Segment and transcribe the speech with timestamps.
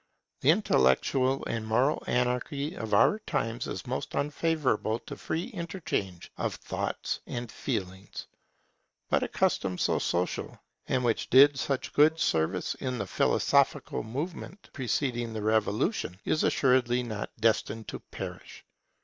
[0.39, 6.55] The intellectual and moral anarchy of our times is most unfavourable to free interchange of
[6.55, 8.25] thoughts and feelings.
[9.11, 14.71] But a custom so social, and which did such good service in the philosophical movement
[14.73, 18.65] preceding the Revolution, is assuredly not destined to perish.